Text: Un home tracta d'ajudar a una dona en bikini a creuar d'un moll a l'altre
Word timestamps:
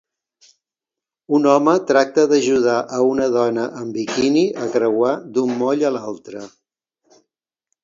Un 1.39 1.43
home 1.51 1.75
tracta 1.91 2.23
d'ajudar 2.31 2.79
a 2.97 3.03
una 3.09 3.29
dona 3.37 3.67
en 3.83 3.93
bikini 3.99 4.43
a 4.65 4.73
creuar 4.79 5.15
d'un 5.37 5.55
moll 5.63 5.89
a 5.91 5.95
l'altre 6.01 6.45